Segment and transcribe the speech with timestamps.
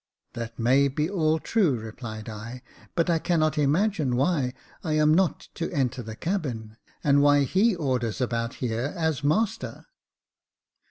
[0.33, 2.63] "That may be all true," replied I;
[2.95, 8.19] but I cannot imagine why I am not to enter the cabin, and why he orders
[8.19, 9.85] about here as master."